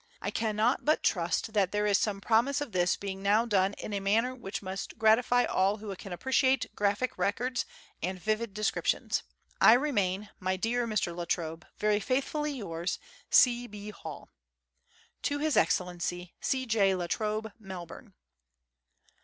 [0.19, 3.93] I cannot but trust that there is some promise of this being now done in
[3.93, 7.65] a manner which must gratify all who can appre ciate graphic records
[8.01, 9.21] and vivid descriptions.
[9.61, 11.15] I remain, my dear Mr.
[11.15, 12.97] La Trobe, Very faithfully yours,
[13.45, 13.91] a B.
[13.91, 14.31] HALL.
[15.21, 16.65] To His Excellency C.
[16.65, 16.95] J.
[16.95, 18.15] La Trobe, Melbourne.